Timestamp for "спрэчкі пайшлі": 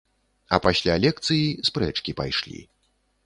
1.69-2.65